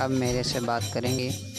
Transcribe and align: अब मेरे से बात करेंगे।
अब 0.00 0.10
मेरे 0.10 0.42
से 0.42 0.60
बात 0.60 0.82
करेंगे। 0.94 1.51